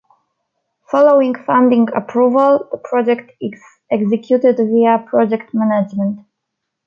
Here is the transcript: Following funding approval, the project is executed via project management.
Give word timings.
Following 0.89 1.35
funding 1.35 1.87
approval, 1.95 2.67
the 2.71 2.79
project 2.79 3.33
is 3.39 3.61
executed 3.91 4.57
via 4.57 4.97
project 5.07 5.53
management. 5.53 6.21